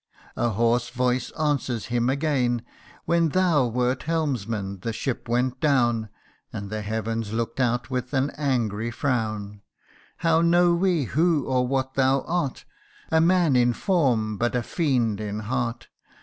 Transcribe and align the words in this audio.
A 0.35 0.49
hoarse 0.49 0.89
voice 0.89 1.29
answers 1.39 1.85
him 1.93 2.09
again: 2.09 2.63
150 3.05 3.05
THE 3.05 3.05
UNDYING 3.05 3.05
ONE." 3.05 3.05
When 3.05 3.29
thou 3.29 3.67
wert 3.67 4.01
helmsman, 4.05 4.79
the 4.79 4.93
ship 4.93 5.29
went 5.29 5.59
down, 5.59 6.09
And 6.51 6.71
the 6.71 6.81
heavens 6.81 7.33
look'd 7.33 7.61
out 7.61 7.91
with 7.91 8.11
an 8.15 8.31
angry 8.31 8.89
frown. 8.89 9.61
How 10.17 10.41
know 10.41 10.73
we 10.73 11.03
who 11.03 11.45
or 11.45 11.67
what 11.67 11.93
thou 11.93 12.21
art, 12.21 12.65
A 13.11 13.21
man 13.21 13.55
in 13.55 13.73
form, 13.73 14.37
but 14.39 14.55
a 14.55 14.63
fiend 14.63 15.19
in 15.21 15.41
heart 15.41 15.87